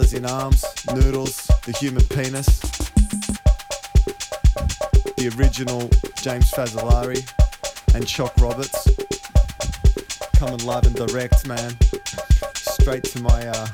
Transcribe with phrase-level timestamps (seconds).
[0.00, 0.64] In arms,
[0.94, 2.60] Noodles, the human penis,
[5.16, 5.88] the original
[6.22, 7.20] James Fazzolari,
[7.94, 8.88] and Choc Roberts.
[10.36, 11.76] Coming live and direct, man.
[12.54, 13.66] Straight to my uh,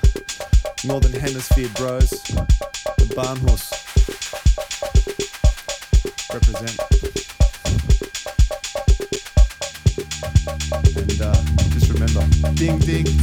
[0.84, 3.70] Northern Hemisphere bros, the Barnhorse.
[6.32, 6.78] Represent.
[10.96, 11.34] And uh,
[11.74, 13.13] just remember, ding ding